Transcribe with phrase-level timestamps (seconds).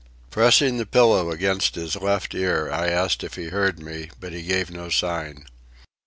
[0.31, 4.33] Pressing the pillow against his left ear, I asked him if he heard me, but
[4.33, 5.45] he gave no sign.